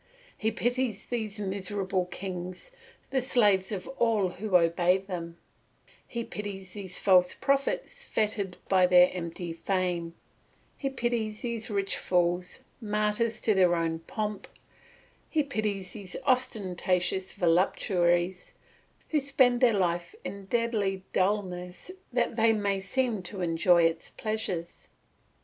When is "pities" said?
0.49-1.05, 6.23-6.73, 10.89-11.43, 15.43-15.93